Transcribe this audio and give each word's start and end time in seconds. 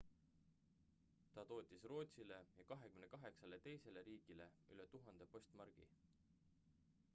ta 1.33 1.43
tootis 1.51 1.83
rootsile 1.91 2.39
ja 2.61 2.65
28 2.71 3.61
teisele 3.69 4.05
riigile 4.09 4.49
üle 4.77 4.89
1000 4.97 5.31
postmargi 5.37 5.89